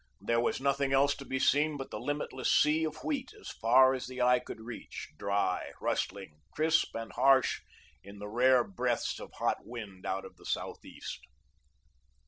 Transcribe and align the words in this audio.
There 0.19 0.39
was 0.39 0.59
nothing 0.59 0.93
else 0.93 1.13
to 1.17 1.25
be 1.25 1.37
seen 1.37 1.77
but 1.77 1.91
the 1.91 1.99
limitless 1.99 2.51
sea 2.51 2.85
of 2.85 3.03
wheat 3.03 3.33
as 3.39 3.49
far 3.49 3.93
as 3.93 4.07
the 4.07 4.19
eye 4.19 4.39
could 4.39 4.59
reach, 4.59 5.09
dry, 5.15 5.73
rustling, 5.79 6.41
crisp 6.49 6.95
and 6.95 7.13
harsh 7.13 7.61
in 8.03 8.17
the 8.17 8.27
rare 8.27 8.63
breaths 8.63 9.19
of 9.19 9.31
hot 9.33 9.57
wind 9.63 10.07
out 10.07 10.25
of 10.25 10.37
the 10.37 10.45
southeast. 10.47 11.19